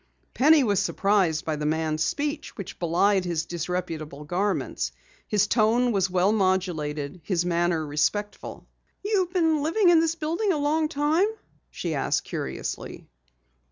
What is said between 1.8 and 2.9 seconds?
speech which